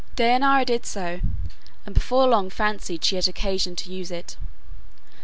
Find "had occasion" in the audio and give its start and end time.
3.17-3.75